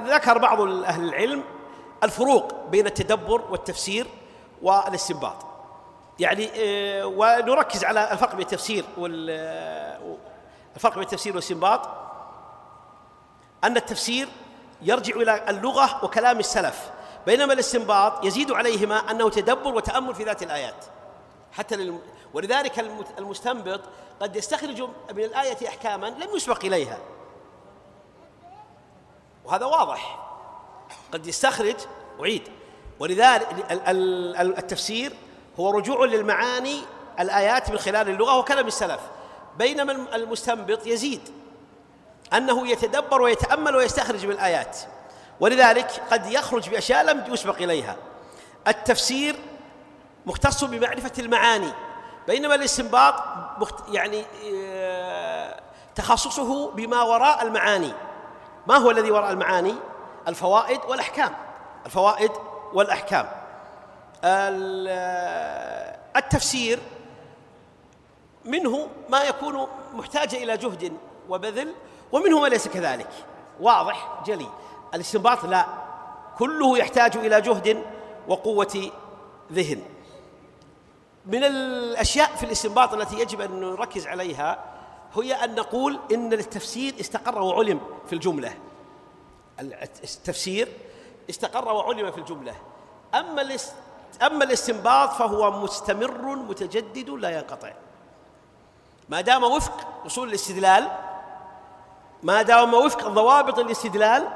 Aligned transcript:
ذكر 0.00 0.38
بعض 0.38 0.60
أهل 0.60 1.08
العلم 1.08 1.44
الفروق 2.04 2.66
بين 2.70 2.86
التدبر 2.86 3.42
والتفسير 3.50 4.06
والاستنباط. 4.62 5.46
يعني 6.18 6.50
آه، 6.54 7.06
ونركز 7.06 7.84
على 7.84 8.12
الفرق 8.12 8.30
بين 8.30 8.40
التفسير 8.40 8.84
وال 8.98 9.26
آه، 9.30 10.16
الفرق 10.76 10.94
بين 10.94 11.02
التفسير 11.02 11.32
والاستنباط. 11.32 11.88
أن 13.64 13.76
التفسير 13.76 14.28
يرجع 14.82 15.16
إلى 15.16 15.50
اللغة 15.50 16.04
وكلام 16.04 16.38
السلف 16.38 16.90
بينما 17.26 17.52
الاستنباط 17.52 18.24
يزيد 18.24 18.52
عليهما 18.52 19.10
أنه 19.10 19.30
تدبر 19.30 19.74
وتأمل 19.74 20.14
في 20.14 20.24
ذات 20.24 20.42
الآيات. 20.42 20.84
حتى 21.52 21.76
للم... 21.76 22.00
ولذلك 22.34 22.78
المستنبط 23.18 23.80
قد 24.20 24.36
يستخرج 24.36 24.82
من 25.14 25.24
الآية 25.24 25.68
أحكاما 25.68 26.06
لم 26.06 26.36
يسبق 26.36 26.64
إليها. 26.64 26.98
وهذا 29.46 29.64
واضح. 29.64 30.18
قد 31.12 31.26
يستخرج 31.26 31.76
أعيد 32.20 32.42
ولذلك 32.98 33.48
التفسير 34.58 35.12
هو 35.60 35.70
رجوع 35.70 36.04
للمعاني 36.04 36.80
الآيات 37.20 37.70
من 37.70 37.78
خلال 37.78 38.08
اللغة 38.08 38.38
وكلام 38.38 38.66
السلف. 38.66 39.00
بينما 39.58 39.92
المستنبط 39.92 40.86
يزيد. 40.86 41.20
أنه 42.32 42.68
يتدبر 42.68 43.22
ويتأمل 43.22 43.76
ويستخرج 43.76 44.26
من 44.26 44.32
الآيات. 44.32 44.78
ولذلك 45.40 46.02
قد 46.10 46.26
يخرج 46.26 46.68
بأشياء 46.68 47.04
لم 47.04 47.24
يسبق 47.28 47.56
إليها. 47.56 47.96
التفسير 48.68 49.36
مختص 50.26 50.64
بمعرفة 50.64 51.12
المعاني. 51.18 51.72
بينما 52.26 52.54
الاستنباط 52.54 53.14
يعني 53.88 54.24
آه، 54.54 55.60
تخصصه 55.94 56.70
بما 56.70 57.02
وراء 57.02 57.42
المعاني. 57.42 57.92
ما 58.66 58.76
هو 58.76 58.90
الذي 58.90 59.10
وراء 59.10 59.32
المعاني؟ 59.32 59.74
الفوائد 60.28 60.80
والأحكام. 60.88 61.32
الفوائد 61.86 62.30
والأحكام. 62.72 63.28
التفسير 66.16 66.78
منه 68.44 68.88
ما 69.08 69.22
يكون 69.22 69.68
محتاجا 69.94 70.38
إلى 70.38 70.56
جهد 70.56 70.92
وبذل 71.28 71.74
ومنه 72.12 72.40
ما 72.40 72.46
ليس 72.46 72.68
كذلك. 72.68 73.10
واضح؟ 73.60 74.22
جلي. 74.26 74.48
الاستنباط 74.94 75.44
لا. 75.44 75.66
كله 76.38 76.78
يحتاج 76.78 77.16
إلى 77.16 77.40
جهد 77.40 77.82
وقوة 78.28 78.90
ذهن. 79.52 79.82
من 81.26 81.44
الأشياء 81.44 82.30
في 82.36 82.46
الاستنباط 82.46 82.94
التي 82.94 83.20
يجب 83.20 83.40
أن 83.40 83.60
نركز 83.60 84.06
عليها 84.06 84.58
هي 85.14 85.34
أن 85.34 85.54
نقول 85.54 86.00
إن 86.12 86.32
التفسير 86.32 86.94
استقر 87.00 87.42
وعلم 87.42 87.80
في 88.06 88.12
الجملة. 88.12 88.54
التفسير 90.04 90.68
استقر 91.30 91.72
وعلم 91.74 92.10
في 92.10 92.18
الجملة. 92.18 92.54
أما 93.14 93.56
أما 94.22 94.44
الاستنباط 94.44 95.10
فهو 95.10 95.50
مستمر 95.50 96.36
متجدد 96.36 97.10
لا 97.10 97.38
ينقطع. 97.38 97.72
ما 99.08 99.20
دام 99.20 99.44
وفق 99.44 100.04
أصول 100.06 100.28
الاستدلال 100.28 100.90
ما 102.22 102.42
دام 102.42 102.74
وفق 102.74 103.08
ضوابط 103.08 103.58
الاستدلال 103.58 104.28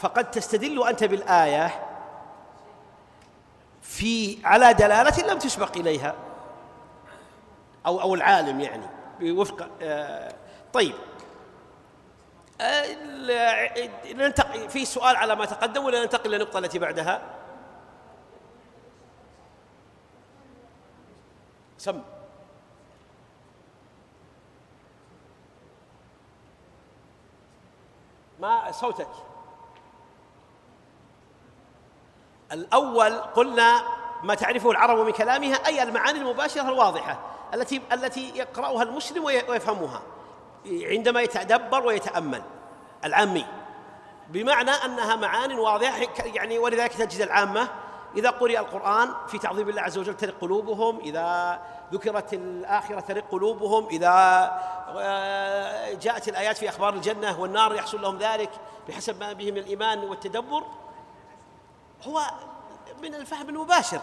فقد 0.00 0.30
تستدل 0.30 0.86
أنت 0.86 1.04
بالآية 1.04 1.84
في 3.82 4.38
على 4.46 4.74
دلالة 4.74 5.32
لم 5.32 5.38
تسبق 5.38 5.76
إليها. 5.76 6.14
أو 7.86 8.00
أو 8.00 8.14
العالم 8.14 8.60
يعني. 8.60 8.86
بوفق 9.20 9.68
آه 9.82 10.34
طيب. 10.72 10.94
آه 12.60 12.86
ننتقل 14.12 14.70
في 14.70 14.84
سؤال 14.84 15.16
على 15.16 15.36
ما 15.36 15.44
تقدم 15.44 15.84
ولا 15.84 16.02
ننتقل 16.02 16.30
للنقطة 16.30 16.58
التي 16.58 16.78
بعدها؟ 16.78 17.22
سم. 21.78 22.02
ما 28.40 28.72
صوتك؟ 28.72 29.08
الأول 32.52 33.18
قلنا 33.18 33.82
ما 34.22 34.34
تعرفه 34.34 34.70
العرب 34.70 34.98
من 34.98 35.12
كلامها 35.12 35.66
أي 35.66 35.82
المعاني 35.82 36.18
المباشرة 36.18 36.68
الواضحة. 36.68 37.33
التي 37.54 37.82
التي 37.92 38.32
يقرأها 38.34 38.82
المسلم 38.82 39.24
ويفهمها 39.24 40.02
عندما 40.66 41.20
يتدبر 41.20 41.86
ويتأمل. 41.86 42.42
العامي. 43.04 43.46
بمعنى 44.28 44.70
أنها 44.70 45.16
معان 45.16 45.58
واضحة 45.58 46.06
يعني 46.24 46.58
ولذلك 46.58 46.92
تجد 46.92 47.20
العامة 47.20 47.68
إذا 48.16 48.30
قرئ 48.30 48.58
القرآن 48.58 49.14
في 49.28 49.38
تعظيم 49.38 49.68
الله 49.68 49.82
عز 49.82 49.98
وجل 49.98 50.16
ترق 50.16 50.34
قلوبهم 50.40 50.98
إذا 50.98 51.60
ذكرت 51.92 52.34
الآخرة 52.34 53.00
ترق 53.00 53.24
قلوبهم 53.30 53.86
إذا 53.86 54.10
آه، 54.98 55.92
جاءت 55.92 56.28
الآيات 56.28 56.56
في 56.56 56.68
أخبار 56.68 56.94
الجنة 56.94 57.40
والنار 57.40 57.74
يحصل 57.74 58.02
لهم 58.02 58.18
ذلك 58.18 58.50
بحسب 58.88 59.20
ما 59.20 59.32
به 59.32 59.52
من 59.52 59.58
الإيمان 59.58 59.98
والتدبر 59.98 60.62
هو 62.02 62.20
من 63.02 63.14
الفهم 63.14 63.48
المباشر. 63.48 64.00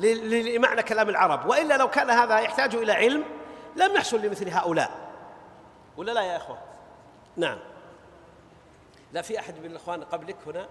لمعنى 0.00 0.82
كلام 0.82 1.08
العرب. 1.08 1.46
وإلا 1.46 1.76
لو 1.76 1.90
كان 1.90 2.10
هذا 2.10 2.38
يحتاج 2.38 2.74
إلى 2.74 2.92
علم 2.92 3.24
لم 3.76 3.94
يحصل 3.94 4.20
لمثل 4.20 4.48
هؤلاء. 4.48 4.90
ولا 5.96 6.12
لا 6.12 6.22
يا 6.22 6.36
إخوة؟ 6.36 6.58
نعم. 7.36 7.58
لا 9.12 9.22
في 9.22 9.38
أحد 9.38 9.58
من 9.58 9.66
الإخوان 9.66 10.04
قبلك 10.04 10.36
هنا؟ 10.46 10.68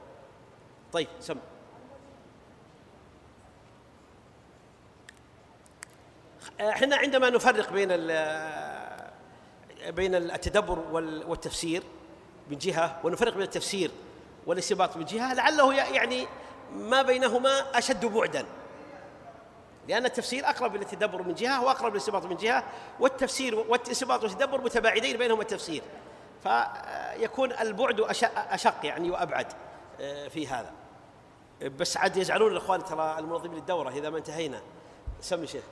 طيب 0.94 1.08
سم. 1.20 1.38
إحنا 6.62 6.96
عندما 6.96 7.30
نفرق 7.30 7.74
بين 7.74 7.88
بين 9.90 10.16
التدبر 10.16 10.80
والتفسير 11.28 11.84
من 12.50 12.58
جهة 12.58 13.00
ونفرق 13.04 13.34
بين 13.34 13.42
التفسير 13.42 13.92
والاستنباط 14.48 14.98
من 14.98 15.06
جهة 15.06 15.34
لعله 15.34 15.74
يعني 15.74 16.28
ما 16.74 17.02
بينهما 17.02 17.78
أشد 17.78 18.06
بعدا. 18.06 18.46
لأن 19.90 20.06
التفسير 20.06 20.50
أقرب 20.50 20.76
إلى 20.76 20.84
التدبر 20.84 21.24
من 21.24 21.34
جهة 21.34 21.64
وأقرب 21.64 21.92
للاستنباط 21.92 22.26
من 22.26 22.36
جهة 22.36 22.64
والتفسير 23.00 23.56
والاستنباط 23.56 24.24
والتدبر 24.24 24.62
متباعدين 24.62 25.18
بينهما 25.18 25.42
التفسير. 25.42 25.84
فيكون 26.44 27.52
البعد 27.52 28.00
أشق 28.34 28.86
يعني 28.86 29.12
وأبعد 29.12 29.48
آه، 30.02 30.28
في 30.28 30.48
هذا. 30.48 30.74
بس 31.62 31.98
عاد 31.98 32.18
يزعلون 32.18 32.52
الإخوان 32.52 32.84
ترى 32.84 33.20
المنظمين 33.20 33.56
للدورة 33.56 33.90
إذا 33.90 34.10
ما 34.10 34.18
انتهينا. 34.18 34.62
سمي 35.22 35.48
شيخ. 35.48 35.64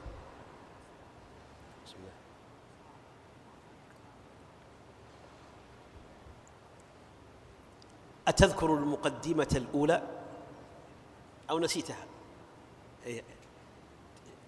أتذكر 8.27 8.73
المقدمة 8.73 9.47
الأولى؟ 9.55 10.03
أو 11.49 11.59
نسيتها؟ 11.59 12.05
إيه. 13.05 13.23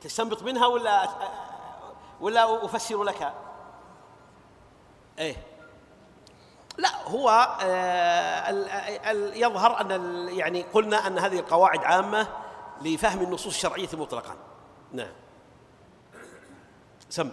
تستنبط 0.01 0.43
منها 0.43 0.67
ولا 0.67 1.09
ولا 2.21 2.65
أفسر 2.65 3.03
لك؟ 3.03 3.33
إيه. 5.19 5.35
لا 6.77 6.89
هو 7.07 7.57
آه 7.61 8.49
يظهر 9.35 9.81
أن 9.81 9.91
يعني 10.29 10.61
قلنا 10.61 11.07
أن 11.07 11.19
هذه 11.19 11.39
القواعد 11.39 11.83
عامة 11.83 12.27
لفهم 12.81 13.21
النصوص 13.21 13.53
الشرعية 13.53 13.89
مطلقا. 13.93 14.35
نعم. 14.93 15.11
سم. 17.09 17.31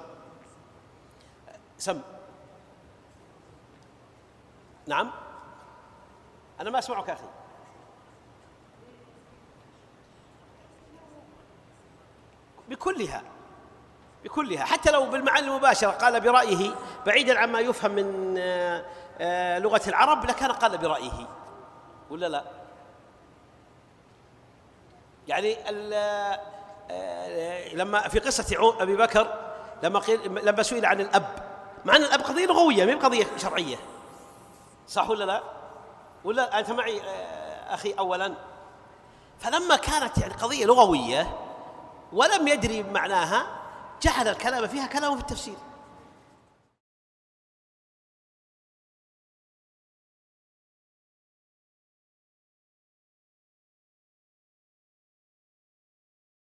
سم. 1.78 2.00
نعم. 4.87 5.10
أنا 6.60 6.71
ما 6.71 6.78
أسمعك 6.78 7.10
أخي. 7.10 7.28
بكلها 12.69 13.23
بكلها. 14.25 14.65
حتى 14.65 14.91
لو 14.91 15.07
بالمعاني 15.07 15.47
المباشرة 15.47 15.91
قال 15.91 16.21
برأيه 16.21 16.75
بعيدا 17.07 17.39
عما 17.39 17.61
يفهم 17.61 17.91
من 17.91 18.35
آه، 18.39 18.85
آه، 19.19 19.59
لغة 19.59 19.83
العرب 19.89 20.25
لكان 20.25 20.53
قال 20.53 20.79
برأيه. 20.79 21.29
ولا 22.11 22.27
لا؟ 22.29 22.45
يعني 25.29 25.57
آه، 26.91 27.75
لما 27.75 28.09
في 28.09 28.19
قصة 28.19 28.75
أبي 28.83 28.97
بكر 28.97 29.53
لما 29.83 30.03
لما 30.27 30.63
سئل 30.63 30.87
عن 30.87 31.01
الأب. 31.01 31.47
مع 31.85 31.97
أن 31.97 32.03
الأب 32.03 32.21
قضية 32.21 32.47
لغوية 32.47 32.85
ما 32.85 32.95
قضية 32.95 33.27
شرعية. 33.37 33.77
صح 34.89 35.11
ولا 35.11 35.25
لا؟ 35.25 35.43
ولا 36.25 36.59
أنت 36.59 36.71
معي 36.71 37.03
أخي 37.69 37.93
أولا؟ 37.93 38.35
فلما 39.39 39.77
كانت 39.77 40.19
يعني 40.19 40.35
قضية 40.35 40.65
لغوية 40.65 41.45
ولم 42.17 42.49
يدري 42.49 42.83
معناها 42.83 43.47
جعل 44.03 44.29
الكلام 44.29 44.67
فيها 44.67 44.87
كلام 44.87 45.15
في 45.17 45.21
التفسير. 45.21 45.55